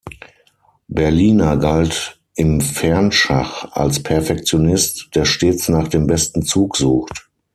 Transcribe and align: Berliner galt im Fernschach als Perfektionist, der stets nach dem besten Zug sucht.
Berliner 0.87 1.57
galt 1.57 2.19
im 2.33 2.59
Fernschach 2.59 3.71
als 3.73 4.01
Perfektionist, 4.01 5.09
der 5.13 5.25
stets 5.25 5.69
nach 5.69 5.89
dem 5.89 6.07
besten 6.07 6.41
Zug 6.41 6.75
sucht. 6.75 7.29